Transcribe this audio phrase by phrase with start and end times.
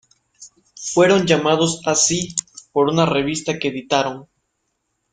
[0.93, 2.33] Fueron llamados así
[2.71, 4.27] por una revista que editaron.